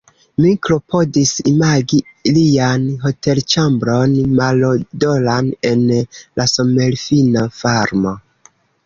Mi 0.43 0.51
klopodis 0.67 1.33
imagi 1.49 1.99
alian 2.31 2.87
hotelĉambron, 3.03 4.15
marodoran, 4.39 5.51
en 5.73 5.85
la 6.41 6.47
somerfina 6.55 7.45
varmo. 7.61 8.17